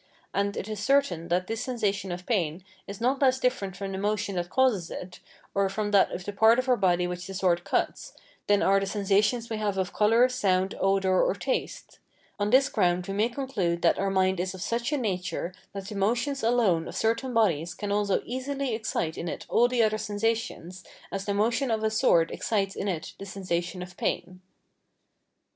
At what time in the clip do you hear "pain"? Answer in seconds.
2.25-2.63, 23.97-24.41